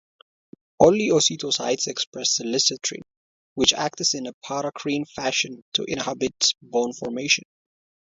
Only 0.79 1.09
osteocytes 1.09 1.85
express 1.85 2.39
sclerostin, 2.39 3.01
which 3.53 3.73
acts 3.73 4.15
in 4.15 4.25
a 4.25 4.33
paracrine 4.43 5.07
fashion 5.07 5.63
to 5.73 5.83
inhibit 5.87 6.55
bone 6.63 6.93
formation. 6.93 7.43